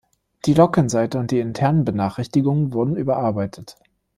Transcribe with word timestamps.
Die 0.45 0.55
Login-Seite 0.55 1.19
und 1.19 1.29
die 1.29 1.37
internen 1.37 1.85
Benachrichtigungen 1.85 2.73
wurden 2.73 2.95
überarbeitet. 2.95 3.75